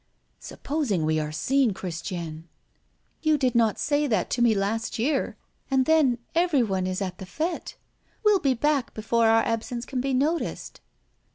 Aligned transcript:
"Supposing 0.39 1.05
we 1.05 1.19
are 1.19 1.31
seen, 1.31 1.75
Christiane?" 1.75 2.47
"You 3.21 3.37
did 3.37 3.53
not 3.53 3.77
say 3.77 4.07
that 4.07 4.31
to 4.31 4.41
me 4.41 4.55
last 4.55 4.97
year. 4.97 5.37
And 5.69 5.85
then, 5.85 6.17
everyone 6.33 6.87
is 6.87 7.03
at 7.03 7.19
the 7.19 7.25
fête. 7.25 7.75
We'll 8.23 8.39
be 8.39 8.55
back 8.55 8.95
before 8.95 9.27
our 9.27 9.43
absence 9.43 9.85
can 9.85 10.01
be 10.01 10.15
noticed." 10.15 10.81